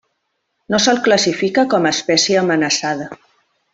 No 0.75 0.79
se'l 0.85 1.01
classifica 1.09 1.67
com 1.75 1.85
a 1.85 1.93
espècie 1.99 2.41
amenaçada. 2.43 3.11